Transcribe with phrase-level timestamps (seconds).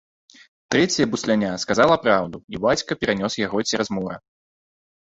[0.75, 4.17] Трэцяе бусляня сказала праўду, і бацька перанёс яго цераз мора.